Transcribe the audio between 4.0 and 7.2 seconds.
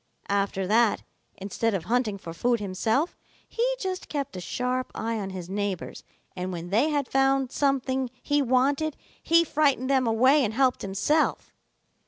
kept a sharp eye on his neighbors, and when they had